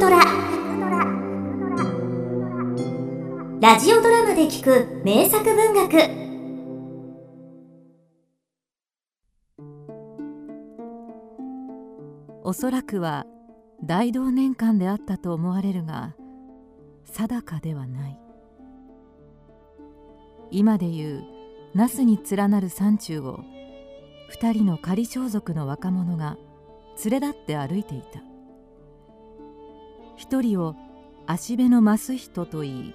[0.00, 0.18] トラ。
[3.60, 6.20] ラジオドラマで聞く名作文学。
[12.42, 13.26] おそらくは
[13.84, 16.14] 大同年間であったと思われるが
[17.04, 18.18] 定かではない。
[20.50, 21.22] 今でいう
[21.74, 23.40] 那須に連なる山中を
[24.30, 26.38] 二人の仮装束の若者が
[27.04, 28.29] 連れ立って歩いていた。
[30.20, 30.76] 一人を
[31.26, 32.94] 足辺の増人と言い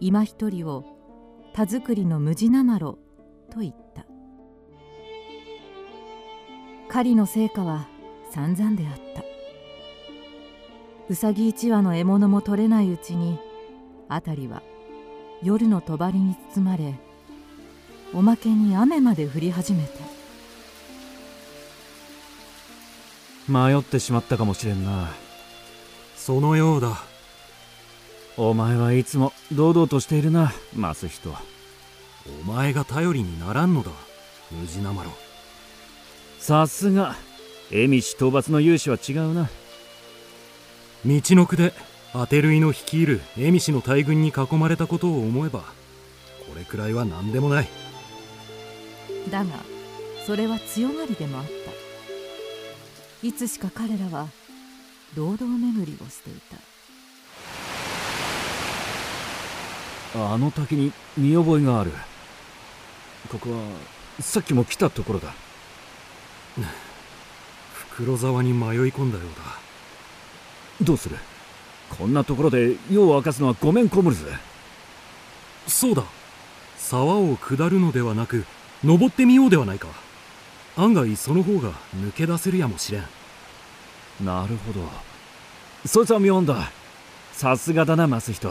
[0.00, 0.84] 今一人を
[1.54, 2.98] 田作りの無地なまろ
[3.52, 4.04] と言った。
[6.88, 7.86] 狩りの成果は
[8.32, 9.22] 散々であった。
[11.08, 13.38] うさぎ一羽の獲物も取れないうちに
[14.08, 14.60] 辺りは
[15.44, 16.98] 夜の帳に包まれ
[18.12, 19.84] おまけに雨まで降り始め
[23.46, 23.52] た。
[23.52, 25.29] 迷ってしまったかもしれんな。
[26.20, 27.02] そのようだ。
[28.36, 31.34] お前はいつも堂々としているなマスヒト
[32.44, 33.90] お前が頼りにならんのだ
[34.50, 35.10] ムジナマロ
[36.38, 37.16] さすが
[37.70, 39.48] 蝦夷討伐の勇士は違うな。
[41.06, 41.72] 道のくで
[42.12, 45.66] アテルイの率いる蝦夷の大軍に囲まれたことを思えばこ
[46.54, 47.68] れくらいは何でもない。
[49.30, 49.50] だが
[50.26, 53.26] それは強がりでもあった。
[53.26, 54.28] いつしか彼らは
[55.16, 56.34] 堂々巡りをしてい
[60.14, 60.32] た。
[60.32, 61.92] あの滝に見覚えがある。
[63.30, 63.58] ここは
[64.20, 65.34] さっきも来たところだ。
[67.92, 69.26] 袋沢に迷い込んだよう
[70.80, 70.84] だ。
[70.84, 71.16] どうする？
[71.98, 74.24] こんなところで夜を明かすのはごめんこむるぜ
[75.66, 76.04] そうだ。
[76.78, 78.44] 沢を下るのではなく
[78.84, 79.88] 登ってみようではないか。
[80.76, 83.04] 案外その方が抜け出せるやもしれん
[84.24, 84.80] なるほど。
[85.86, 86.70] そいつは妙だ。
[87.32, 88.50] さすがだなマスヒト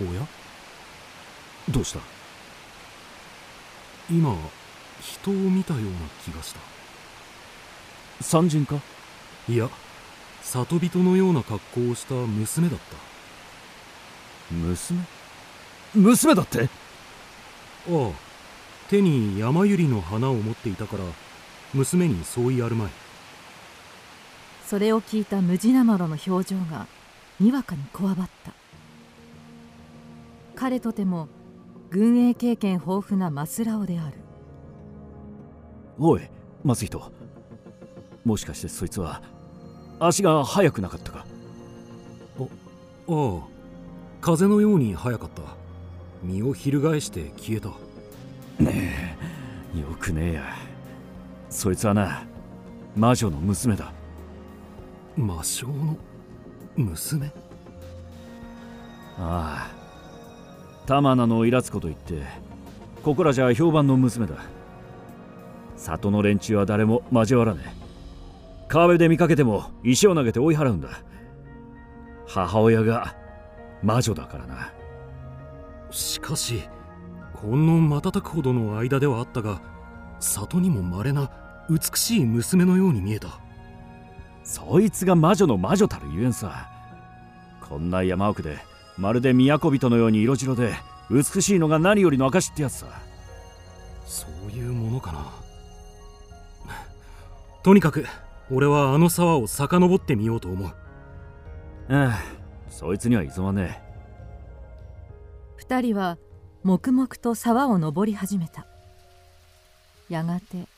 [0.00, 0.26] おや？
[1.70, 2.00] どうした？
[4.10, 4.36] 今
[5.00, 5.90] 人を見たような
[6.24, 6.60] 気がした。
[8.20, 8.76] 山人か？
[9.48, 9.70] いや
[10.42, 12.96] 里人のような格好をした娘だった。
[14.54, 15.00] 娘？
[15.94, 16.64] 娘だって？
[16.64, 16.68] あ
[17.88, 18.10] あ
[18.90, 21.04] 手に山百合の花を持っていたから
[21.72, 22.90] 娘にそう言いあるまい
[24.66, 26.88] それを聞いたムジナマロの表情が
[27.38, 28.52] にわかにこわばった。
[30.56, 31.28] 彼とても
[31.90, 34.16] 軍営経験豊富なマスラオである。
[35.98, 36.22] おい
[36.64, 37.12] 松人
[38.24, 39.22] もしかしてそいつは
[40.00, 41.24] 足が速くなかったか？
[42.40, 42.46] ああ
[43.06, 43.42] あ。
[44.20, 45.42] 風のように速かった。
[46.24, 47.68] 身を翻して消えた。
[48.64, 49.16] ね
[49.76, 50.44] えよくねえや。
[51.50, 52.24] そいつはな
[52.96, 53.92] 魔女の娘だ
[55.16, 55.96] 魔性の
[56.76, 57.32] 娘。
[59.18, 59.70] ああ
[60.86, 62.22] 玉名のイラつこと言って
[63.02, 64.34] ここらじゃ評判の娘だ。
[65.76, 67.70] 里の連中は誰も交わらねえ。
[68.68, 70.88] 川辺で見かけても石を投げて追い払うんだ。
[72.26, 73.14] 母親が
[73.82, 74.72] 魔女だからな。
[75.90, 76.62] しかし
[77.34, 79.62] ほんの瞬くほどの間ではあったが
[80.18, 81.30] 里にも稀な
[81.70, 83.40] 美しい娘のように見えた
[84.46, 86.68] そいつが魔女の魔女たるゆえんさ。
[87.68, 88.58] こんな山奥で
[88.96, 90.72] まるで都人のように色白で
[91.10, 92.86] 美しいのが何よりの証ってやつさ。
[94.06, 95.26] そういうものかな。
[97.64, 98.06] とにかく
[98.48, 100.68] 俺はあの沢を遡ってみようと思う。
[100.68, 100.74] あ
[101.88, 102.22] あ
[102.70, 103.86] そいつには急まねえ。
[105.56, 106.18] 二人は
[106.62, 108.64] 黙々と沢を登り始めた。
[110.08, 110.68] やがて。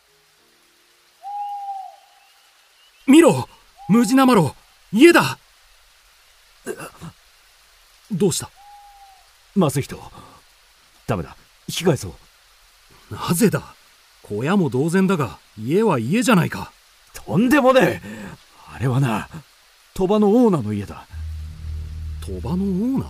[3.06, 3.46] 見ろ
[3.88, 4.54] ムジナマロ
[4.92, 5.38] 家だ。
[8.12, 8.50] どうした？
[9.56, 9.98] マスヒト
[11.06, 11.36] ダメだ。
[11.68, 13.14] 引き返そう。
[13.14, 13.74] なぜだ？
[14.22, 16.70] 小屋も同然だが家は家じゃないか。
[17.14, 18.28] とんでもねえ。
[18.74, 19.28] あれはな
[19.94, 21.06] 鳥羽のオーナーの家だ。
[22.20, 23.08] 鳥羽のオーナー？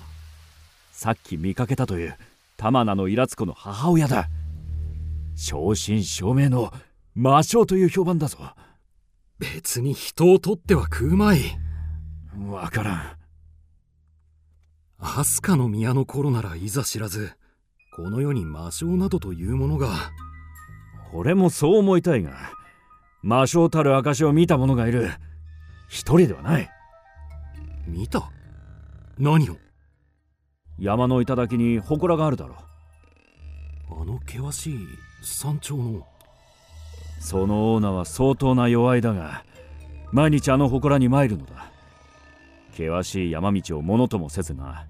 [0.93, 2.17] さっき見かけたという
[2.57, 4.29] 玉名のイラツコの母親だ。
[5.35, 6.73] 正真正銘の
[7.17, 8.39] 魔性という評判だぞ
[9.39, 11.41] 別に人を取っては食うまい。
[12.51, 13.17] わからん。
[14.99, 17.31] アスカの宮の頃ならいざ知らず
[17.95, 19.89] この世に魔性などというものが。
[21.13, 22.33] 俺もそう思いたいが
[23.23, 25.11] 魔性たる証を見た者がいる。
[25.89, 26.71] 一人ではない。
[27.87, 28.31] 見た？
[29.19, 29.57] 何を？
[30.79, 32.57] 山の頂に祠があるだろ
[33.91, 34.79] あの険しい
[35.23, 36.07] 山頂の
[37.19, 39.45] そのオーナーは相当な弱いだが
[40.13, 41.71] 毎日あの祠に参るのだ。
[42.73, 44.87] 険しい山道をものともせずな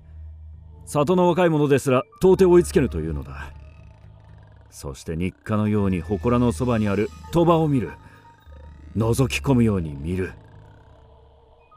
[0.84, 3.52] 里の若い者ですら到底追いつけぬというのだ。
[4.70, 7.92] そして日課のように祠のそばにある鳥羽を見る。
[8.96, 10.32] 覗き込むように見る。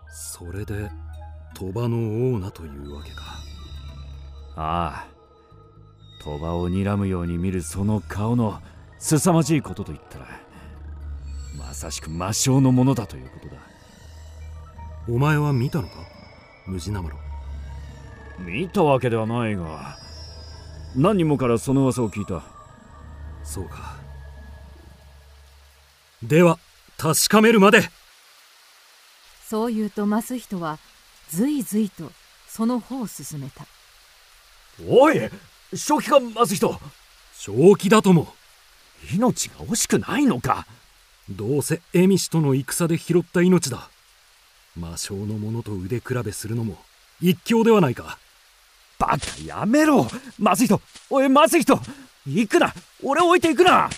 [0.09, 0.89] それで
[1.56, 3.24] 鳥羽のオーナというわけか。
[4.56, 5.07] ああ。
[6.24, 8.62] 鳥羽を睨むように見るその顔の
[9.01, 10.27] 凄まじいことと言ったら
[11.57, 13.53] まさしく魔性のものだということだ。
[15.09, 15.95] お前は見たのか？
[16.68, 17.18] ムジナマロ
[18.39, 19.98] 見たわけではないが
[20.95, 22.44] 何人もからその噂を聞いた。
[23.44, 23.95] そうか。
[26.21, 26.59] では
[26.97, 27.81] 確かめるまで。
[29.47, 30.77] そう言うとマスヒトは
[31.30, 32.12] ずいずいと
[32.47, 33.65] その方を進めた。
[34.88, 35.19] おい
[35.74, 36.80] 正気かマスヒト
[37.33, 38.27] 正気だとも
[39.13, 40.65] 命が惜しくないのか？
[41.30, 43.89] どうせエミシとの戦で拾った命だ。
[44.75, 46.77] 魔性の者と腕比べするのも
[47.21, 48.18] 一興ではないか。
[49.00, 50.07] バカやめろ！
[50.38, 51.80] マスヒトおいマスヒト
[52.27, 52.74] 行くな！
[53.03, 53.89] 俺を置いていくな！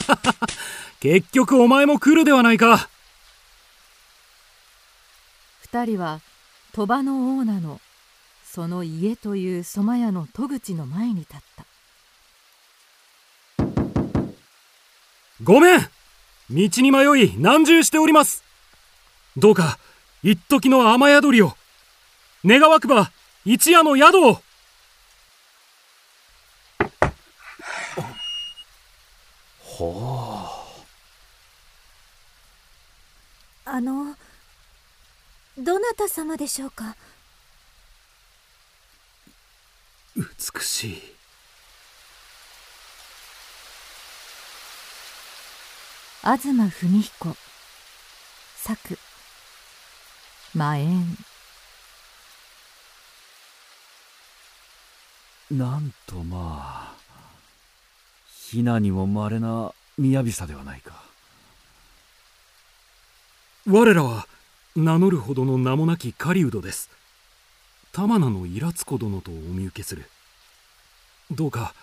[1.00, 2.88] 結局お前も来るではないか。
[5.62, 6.20] 二人は
[6.72, 7.80] 鳥羽のオーナの
[8.44, 11.66] その家という蕎麦屋の戸口の前に立った
[15.42, 15.80] ごめん。
[15.80, 15.88] 道
[16.50, 18.44] に迷い難渋しております。
[19.36, 19.78] どうか
[20.22, 21.56] 一時の雨宿りを。
[22.44, 23.10] 願わくば
[23.44, 24.42] 一夜の宿を。
[29.60, 30.44] ほ
[33.64, 34.14] あの
[35.58, 36.96] どなた様でしょうか？
[40.16, 41.13] 美しい
[46.24, 47.36] 東文彦。
[48.56, 48.98] 作。
[50.54, 51.18] 魔縁
[55.50, 56.94] うなんとまあ
[58.26, 61.02] ひなにもまれな雅さではないか。
[63.68, 64.26] 我らは
[64.74, 66.88] 名乗るほどの名もなき狩人です。
[67.92, 70.08] 玉名のイラツコ殿とお見受けする。
[71.30, 71.74] どうか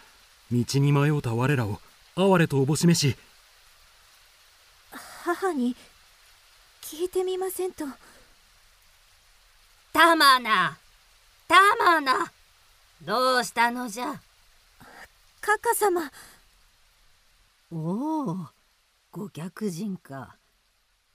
[0.52, 1.80] 道に迷うた我らを
[2.16, 3.16] 哀れとおぼしめし
[5.24, 5.76] 母に
[6.82, 7.86] 聞いてみませんと。
[9.94, 10.78] たまな
[11.48, 12.32] たまな。
[13.04, 14.20] どうしたのじゃ？
[15.40, 16.12] カカ様。
[17.72, 18.38] おお
[19.12, 20.38] ご客人か。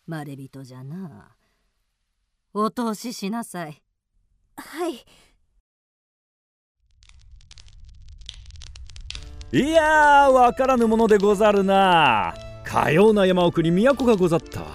[0.06, 1.28] まれびとじゃな。
[2.54, 3.82] お通ししなさい。
[4.56, 5.04] はい。
[9.52, 12.34] いやーわからぬものでござるな
[12.76, 14.60] かような山奥に都がござった。
[14.60, 14.66] わ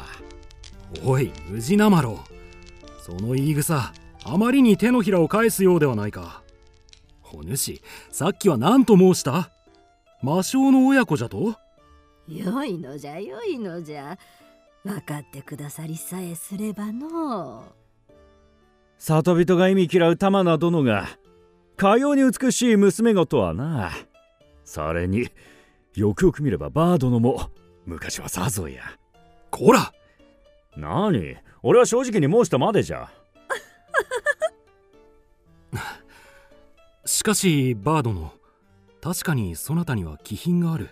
[1.05, 2.21] おい宇治なまろ
[2.99, 3.93] その言い草
[4.23, 6.41] あまりに手のひらを返すようではないか。
[7.31, 9.51] お主さっきは何と申した？
[10.23, 11.55] 魔性の親子じゃと？
[12.27, 14.17] よいのじゃよいのじゃ。
[14.83, 17.65] 分かってくださりさえすればの。
[18.97, 21.07] 里人が意味嫌う玉名殿が
[21.77, 23.91] かように美しい娘御とはな。
[24.65, 25.29] それに
[25.93, 27.51] よくよく見ればバー殿も
[27.85, 28.83] 昔はさぞや。
[29.49, 29.93] こら！
[30.77, 31.37] 何？
[31.63, 33.11] 俺は正直に申したまでじゃ。
[37.05, 38.31] しかしバー殿
[39.01, 40.89] 確かにそなたには気品がある。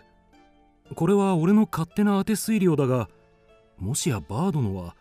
[0.96, 3.10] これは俺の勝手な当て推量だが
[3.78, 4.96] もしやバー殿は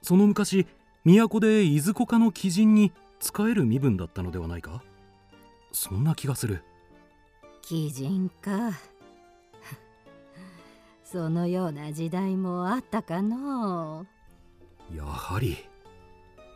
[0.00, 0.66] その昔
[1.04, 4.82] 都でいずこかの鬼人に仕える身分だったのではないか？
[5.72, 6.64] そんな気がする。
[7.70, 8.72] 鬼人か
[11.08, 14.06] そのような時代もあったかの
[14.92, 15.56] やはり。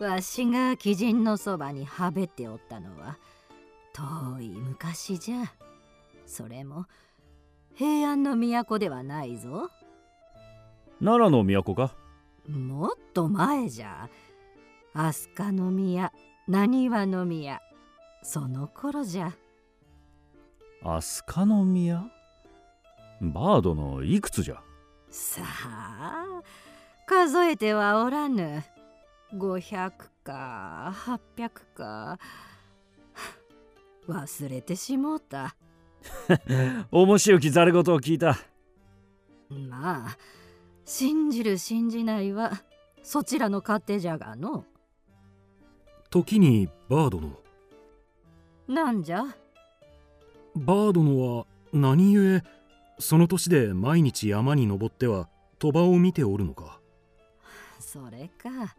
[0.01, 3.17] わしが鬼人のそばにはべっておったのは
[3.93, 5.45] 遠い昔じゃ。
[6.27, 6.87] それも
[7.77, 9.71] 平安の都ではないぞ。
[10.99, 11.95] 奈良の都か？
[12.49, 14.09] もっと前じゃ。
[14.95, 16.13] 飛鳥の宮
[16.49, 17.61] 浪速の宮
[18.25, 19.33] その頃じゃ。
[20.83, 22.11] 飛鳥の宮？
[23.21, 24.61] バードのいくつじゃ？
[25.11, 26.43] さあ
[27.07, 28.63] 数えてはおらぬ。
[29.35, 29.93] 500
[30.25, 30.93] か
[31.37, 32.19] 800か。
[34.09, 35.55] 忘れてしもうた。
[36.91, 38.37] 面白きざれ言を聞いた。
[39.51, 40.17] まあ
[40.85, 42.53] 信じる信じないは
[43.03, 44.65] そちらの勝手じゃがの。
[46.11, 47.39] 時にバー殿
[48.67, 49.25] なんじゃ？
[50.57, 52.43] バー殿は何故
[53.01, 55.29] その年で毎日山に登っては
[55.59, 56.81] 鳥羽を見ておるのか？
[57.79, 58.77] それか。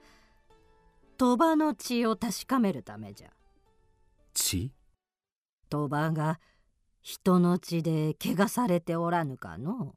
[1.18, 3.30] 鳥羽の血を確かめるためじゃ。
[4.34, 4.72] 血？
[5.70, 6.40] 鳥羽が
[7.02, 9.96] 人の血で怪我されておらぬかの？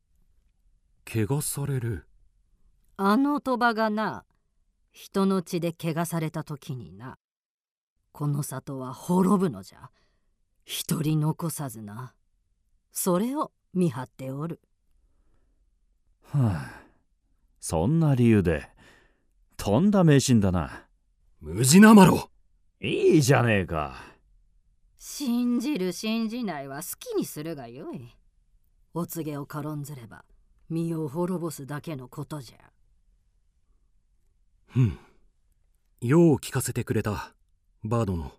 [1.05, 2.07] 怪我される。
[2.97, 4.25] あの鳥羽がな
[4.93, 7.19] 人の血で怪我された時にな
[8.13, 9.91] この里は滅ぶのじゃ。
[10.65, 12.15] 一人残さずな。
[12.91, 14.61] それを見張っておる。
[16.23, 16.85] はあ
[17.61, 18.69] そんな理由で
[19.57, 20.87] とんだ迷信だな。
[21.41, 22.31] ムジナマロ
[22.81, 23.97] いいじゃねえか。
[24.99, 28.17] 信じる信じないは好きにするがよい。
[28.95, 30.25] お告げを軽んずれば
[30.71, 32.59] 身を滅ぼすだけのことじゃ。
[34.77, 34.99] うん。
[36.01, 37.35] よう聞かせてくれた
[37.83, 38.33] バードの。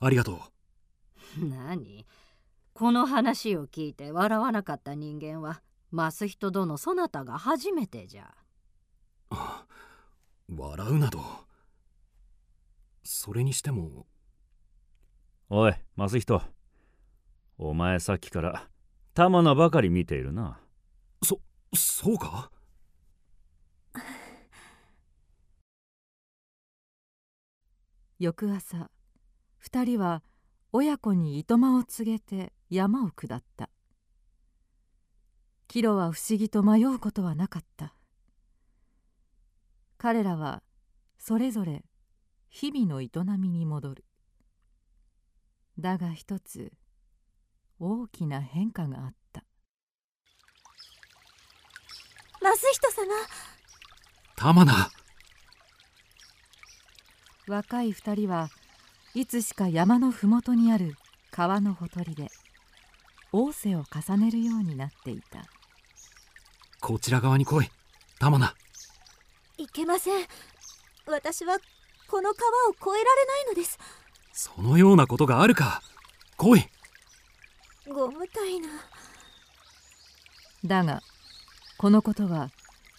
[0.00, 0.40] ありがと
[1.38, 1.44] う。
[1.48, 2.06] 何？
[2.72, 5.60] この話を聞いて笑わなかった人間は
[5.90, 8.34] マスヒト殿そなたが初めてじゃ。
[9.30, 9.66] あ
[10.48, 11.20] 笑うなど。
[13.04, 14.06] それにしても。
[15.48, 16.42] おいマスヒト
[17.58, 18.68] お前さっきから
[19.14, 20.58] 玉名ばかり見ているな。
[21.22, 21.40] そ
[21.74, 22.50] そうか？
[28.18, 28.90] 翌朝
[29.58, 30.22] 二人は
[30.72, 33.68] 親子に糸間を告げて山を下った。
[35.66, 37.94] キロは不思議と迷うことはなかった。
[39.98, 40.62] 彼らは
[41.18, 41.84] それぞれ
[42.48, 44.04] 日々の営みに戻る。
[45.80, 46.72] だが一つ
[47.80, 49.42] 大きな変化があった。
[52.40, 53.06] マスヒト様。
[54.36, 54.72] 玉名。
[57.48, 58.48] 若い二人は
[59.14, 60.94] いつしか山の麓にある
[61.32, 62.30] 川のほとりで
[63.32, 65.44] 仰せを重ねるようになっていた。
[66.80, 67.70] こちら側に来い。
[68.18, 68.54] 玉名
[69.58, 70.26] いけません。
[71.06, 71.58] 私は
[72.08, 73.78] この川を越えられないのです。
[74.32, 75.82] そのようなことがあるか。
[76.36, 76.64] 来い。
[77.86, 78.68] ご無体な。
[80.64, 81.02] だが
[81.78, 82.50] このことは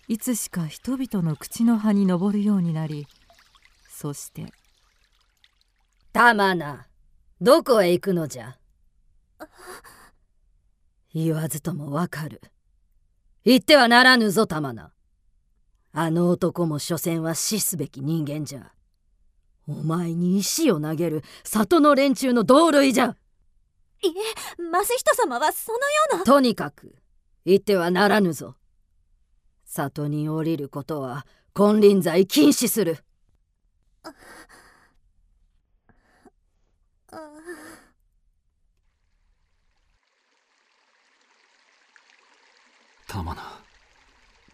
[0.07, 3.07] いつしか人々の口の葉に上るようになり
[3.88, 4.47] そして
[6.11, 6.88] 玉名
[7.39, 8.57] どこへ行くのじゃ？
[11.13, 12.41] 言わずともわかる。
[13.44, 14.91] 言ってはならぬぞ玉名。
[15.94, 18.72] あの男も所詮は死すべき人間じゃ。
[19.68, 23.15] お前に石を投げる里の連中の同類じゃ。
[24.03, 26.24] いえマスヒト様はそのような。
[26.24, 26.96] とにかく
[27.46, 28.56] 言ってはならぬぞ。
[29.65, 32.98] 里に降りることは金輪際禁止する
[43.13, 43.41] 玉名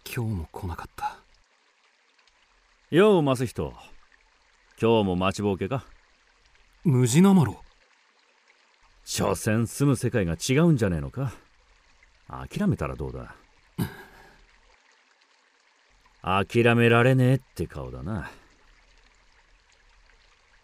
[0.04, 1.16] 今日も来なかった。
[2.90, 3.72] ようマスヒト
[4.82, 5.84] 今日も待ちぼうけか。
[6.82, 7.62] ムジナマロ
[9.04, 11.32] 所詮住む世界が違うんじゃねえのか。
[12.26, 13.36] 諦めたらどうだ。
[16.20, 18.28] 諦められねえって顔だな。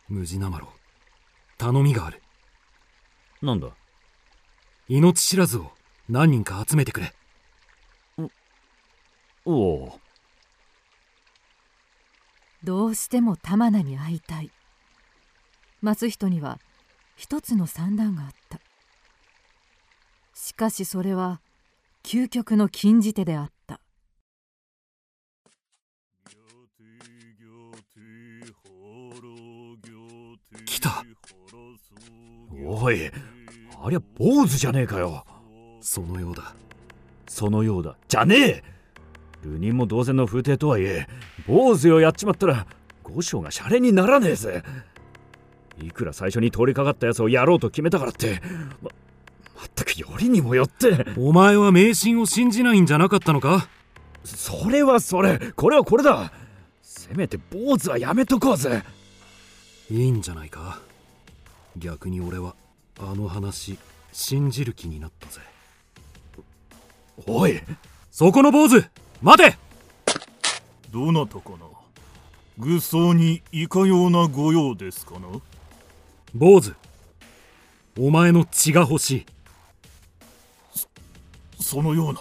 [0.09, 0.69] ムジナマロ
[1.59, 2.21] 頼みがある。
[3.41, 3.69] なんだ？
[4.89, 5.71] 命知らずを
[6.09, 7.13] 何人か集めてくれ
[9.47, 10.01] おお
[12.63, 14.51] どうしても玉名に会いたい。
[15.83, 16.59] 松人には
[17.15, 18.59] 一つの算段があった。
[20.33, 21.43] しかしそれは
[22.03, 23.81] 究極の禁じ手であった。
[30.65, 31.05] 来た。
[32.67, 33.11] おい
[33.83, 35.27] ありゃ坊主じゃねえかよ。
[35.83, 36.55] そのようだ。
[37.29, 37.99] そのようだ。
[38.09, 38.74] じゃねえ。
[39.45, 41.07] 流人も同然の風体とはいえ
[41.47, 42.67] 坊主をやっちまったら
[43.03, 44.63] 五章がシャレにならねえぜ。
[45.83, 48.41] いくら最初に通りかかったやつをやろうと決めたからって
[48.83, 48.91] ま
[49.57, 51.05] まったくよりにもよって。
[51.19, 53.69] お前は迷信を信じないんじゃなかったのか？
[54.25, 55.39] それはそれ。
[55.55, 56.33] これはこれだ。
[56.83, 58.83] せめて坊主はやめとこうぜ。
[59.91, 60.81] いいんじゃないか？
[61.77, 62.55] 逆に俺は
[62.99, 63.77] あの話
[64.13, 65.41] 信じる気になったぜ。
[67.27, 67.61] おい。
[68.11, 68.85] そこの坊主
[69.25, 69.57] 待て。
[70.91, 71.57] どなたかな？
[72.59, 75.29] 愚僧にいかような御用ですかな？
[76.35, 76.75] 坊主。
[77.99, 79.27] お前の血が欲しい。
[81.59, 82.21] そのような。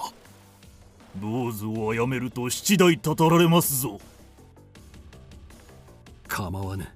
[1.19, 3.99] 坊主を殺めると七代たたられますぞ。
[6.29, 6.87] 構わぬ。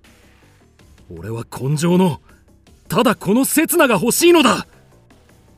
[1.14, 2.22] 俺は根性の
[2.88, 4.66] ただこの刹那が欲しいのだ。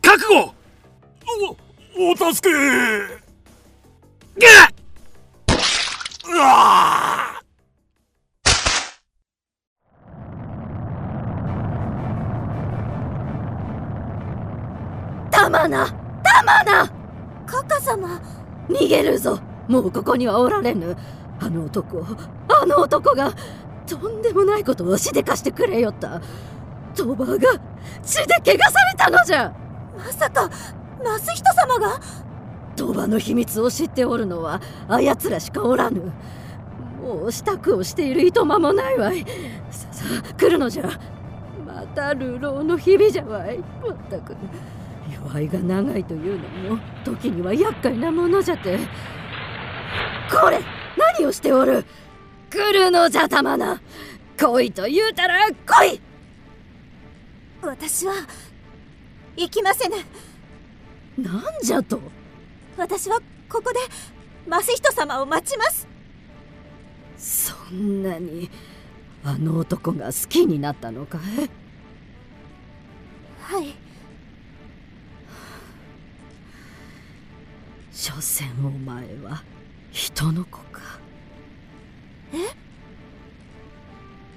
[0.01, 0.56] 覚悟。
[2.00, 3.28] おお助け
[6.31, 7.41] うわ
[15.29, 15.88] たまな
[16.24, 16.89] たまな
[17.46, 18.22] カカ様
[18.69, 19.39] 逃げるぞ。
[19.67, 20.96] もうここにはおられぬ。
[21.41, 22.05] あの男
[22.48, 23.34] あの男が
[23.88, 26.22] とんでもないことをしでかしてくれよった。
[26.96, 27.60] 鳥羽が
[28.03, 29.53] 血で汚されたのじゃ。
[29.98, 30.50] まさか
[31.01, 32.00] 益人様が？
[32.79, 36.13] 鳥羽の秘密を知っておるのはあやつらしかおらぬ。
[37.01, 39.25] もう支度をしているいとまもないわい。
[39.69, 40.89] ささ来るのじゃ。
[41.65, 43.57] また流浪の日々じゃわい。
[43.57, 44.33] まったく
[45.13, 48.79] 弱いが長いというのも時には厄介なものじゃて。
[50.31, 50.62] これ
[50.98, 51.83] 何をしておる？
[52.50, 53.81] 来るのじゃたまな。
[54.38, 56.01] 来いと言うたら来い！
[57.62, 58.13] 私は
[59.36, 59.95] 行きませぬ。
[61.17, 62.00] なんじゃと？
[62.79, 63.19] 私は
[63.50, 63.79] ここで
[64.48, 65.88] マスヒト様を待ちます。
[67.17, 68.50] そんなに
[69.24, 71.17] あの男が好きになったのか？
[71.17, 71.21] い
[73.41, 73.75] はい。
[77.91, 79.43] 所詮お前は
[79.91, 80.81] 人の子か。
[82.33, 82.38] え？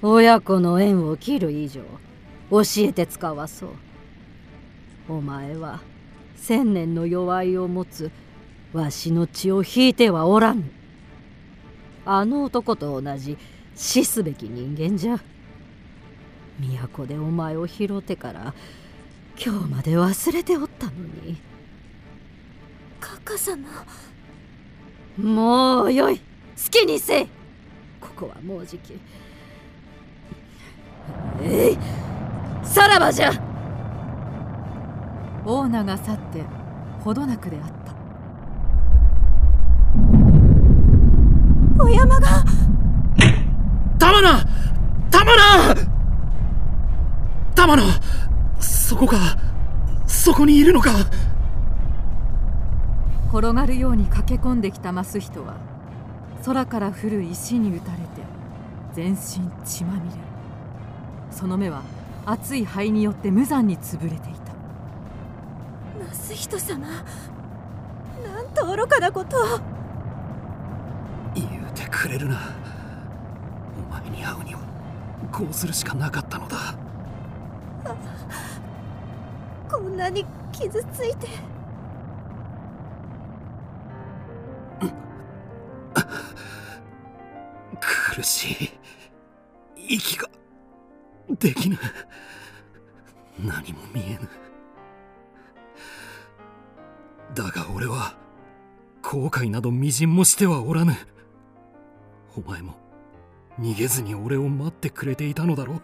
[0.01, 1.81] 親子の縁を切る以上
[2.51, 3.69] 教えて使わそう。
[5.07, 5.79] お前は
[6.35, 8.11] 千年の弱いを持つ
[8.73, 10.63] わしの血を引いてはおらぬ。
[12.05, 13.37] あの男と同じ
[13.75, 15.19] 死すべき人間じゃ。
[16.59, 18.53] 都でお前を拾ってから
[19.43, 20.91] 今日まで忘れておったの
[21.23, 21.37] に。
[22.99, 23.67] カカ様。
[25.17, 26.17] もうよい。
[26.17, 26.23] 好
[26.69, 27.27] きにせい。
[28.01, 28.93] ここはもうじき。
[31.41, 31.77] えい。
[32.65, 33.31] さらばじゃ。
[35.45, 36.43] オーナが去って
[37.03, 37.82] ほどなくであった
[41.79, 42.43] お山が。
[43.99, 44.45] 玉名
[45.09, 45.75] 玉名。
[47.55, 47.83] 玉名
[48.59, 49.17] そこか
[50.07, 50.91] そこにいるのか。
[53.29, 55.55] 転がるように駆け込んできたマスヒトは
[56.45, 58.03] 空から降る石に打たれて
[58.93, 59.17] 全身
[59.65, 60.17] 血まみれ。
[61.31, 61.81] その目は
[62.25, 64.53] 熱い灰によって無残に潰れていた。
[66.05, 66.93] マスヒト様な
[68.43, 69.59] んと愚かなことを
[72.03, 72.37] くれるな。
[73.77, 74.59] お前に会うには
[75.31, 76.75] こうするしかなかったのだ。
[79.71, 81.29] こんなに傷ついて。
[87.79, 89.93] 苦しい。
[89.95, 90.27] 息が
[91.39, 91.77] できぬ。
[93.39, 94.29] 何も見えぬ。
[97.33, 98.13] だが俺は
[99.01, 100.93] 後悔などみじんもしてはおらぬ
[102.35, 102.75] お前も
[103.59, 105.81] 逃げずに俺を待ってくれていたのだろう。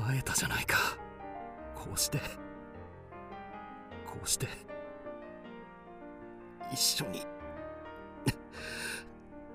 [0.00, 0.76] 会えたじゃないか。
[1.74, 2.18] こうして
[4.06, 4.48] こうして
[6.72, 7.22] 一緒に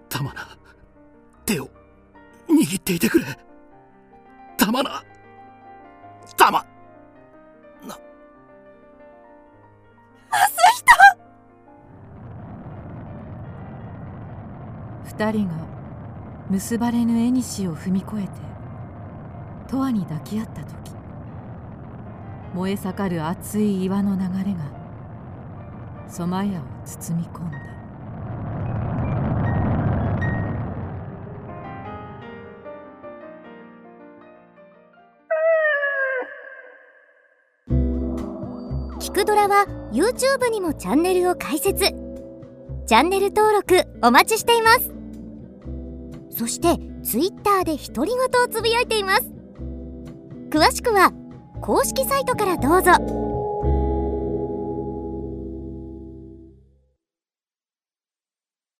[0.08, 0.58] 玉名
[1.46, 1.70] 手を
[2.50, 3.26] 握っていてくれ。
[4.58, 5.04] 玉名
[15.30, 15.54] 人が
[16.50, 17.36] 結ばれぬ縁
[17.68, 18.30] を踏み越えて
[19.72, 20.72] 永遠に抱き合った時
[22.54, 24.72] 燃え盛る熱い岩の流れが
[26.08, 27.72] ソマヤを包み込んだ。
[39.00, 41.86] キくドラは YouTube にもチャンネルを開設
[42.86, 44.91] チャンネル登録お待ちしています
[46.42, 49.32] そして Twitter で独り言をつぶやいています。
[50.50, 51.14] 詳しくは
[51.62, 53.21] 公式サイトからどうぞ。